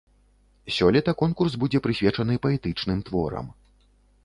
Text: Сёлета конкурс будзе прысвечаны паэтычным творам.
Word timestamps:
Сёлета 0.77 1.13
конкурс 1.19 1.53
будзе 1.65 1.83
прысвечаны 1.87 2.39
паэтычным 2.47 3.07
творам. 3.11 3.55